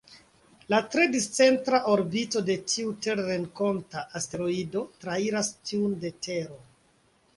La 0.73 0.77
tre 0.93 1.03
discentra 1.15 1.81
orbito 1.95 2.41
de 2.47 2.55
tiu 2.71 2.93
terrenkonta 3.07 4.03
asteroido 4.21 4.83
trairas 5.05 5.53
tiun 5.71 5.95
de 6.07 6.13
Tero. 6.29 6.59